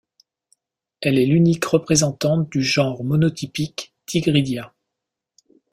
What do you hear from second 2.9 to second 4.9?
monotypique Tigridia.